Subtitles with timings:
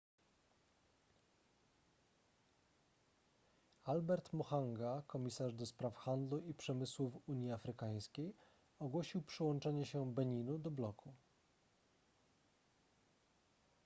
[3.93, 8.35] albert muchanga komisarz ds handlu i przemysłu w unii afrykańskiej
[8.79, 11.13] ogłosił przyłączenie się beninu do bloku